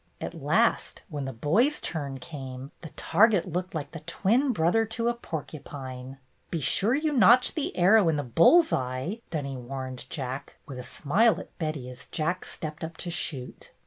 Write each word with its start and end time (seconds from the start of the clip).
At 0.19 0.33
last, 0.41 1.03
when 1.09 1.25
the 1.25 1.31
boys' 1.31 1.79
turn 1.79 2.17
came, 2.17 2.71
the 2.81 2.89
target 2.95 3.45
looked 3.51 3.75
like 3.75 3.91
the 3.91 3.99
twin 3.99 4.51
brother 4.51 4.83
to 4.83 5.09
a 5.09 5.13
porcupine." 5.13 6.17
Be 6.49 6.59
sure 6.59 6.95
you 6.95 7.13
notch 7.13 7.53
the 7.53 7.77
arrow 7.77 8.09
in 8.09 8.15
the 8.15 8.23
bull's 8.23 8.73
eye," 8.73 9.21
Dunny 9.29 9.57
warned 9.57 10.09
Jack, 10.09 10.57
with 10.65 10.79
a 10.79 10.83
smile 10.83 11.39
at 11.39 11.55
Betty 11.59 11.87
as 11.87 12.07
Jack 12.07 12.45
stepped 12.45 12.83
up 12.83 12.97
to 12.97 13.11
shoot. 13.11 13.69